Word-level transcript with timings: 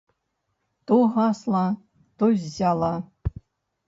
То 0.87 0.95
гасла, 1.17 1.65
то 2.17 2.31
ззяла. 2.39 2.93